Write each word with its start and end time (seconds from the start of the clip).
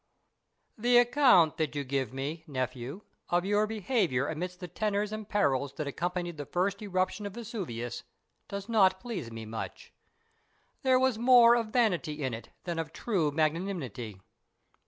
The 0.79 0.97
account 0.97 1.57
that 1.57 1.75
you 1.75 1.83
give 1.83 2.11
me, 2.11 2.43
nephew, 2.47 3.01
of 3.29 3.45
your 3.45 3.67
behaviour 3.67 4.27
amidst 4.29 4.59
the 4.59 4.67
tenors 4.67 5.11
and 5.13 5.29
perils 5.29 5.73
that 5.73 5.85
accompanied 5.85 6.37
the 6.37 6.47
first 6.47 6.81
eruption 6.81 7.27
of 7.27 7.35
Vesuvius 7.35 8.01
does 8.47 8.67
not 8.67 8.99
please 8.99 9.29
me 9.29 9.45
much. 9.45 9.93
There 10.81 10.97
was 10.99 11.19
more 11.19 11.53
of 11.55 11.67
vanity 11.67 12.23
in 12.23 12.33
it 12.33 12.49
than 12.63 12.79
of 12.79 12.91
true 12.91 13.29
magnanimity. 13.29 14.19